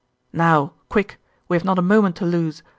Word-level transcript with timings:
'Now! 0.33 0.73
quick! 0.89 1.19
We 1.47 1.55
have 1.55 1.63
not 1.63 1.77
a 1.77 1.81
moment 1.83 2.15
to 2.15 2.25
lose. 2.25 2.63